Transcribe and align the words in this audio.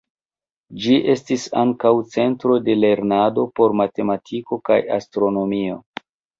Ĝi 0.85 0.95
estis 1.13 1.43
ankaŭ 1.63 1.91
centro 2.15 2.57
de 2.69 2.77
lernado 2.87 3.47
por 3.61 3.79
matematiko 3.83 4.61
kaj 4.73 4.81
astronomio. 5.01 5.81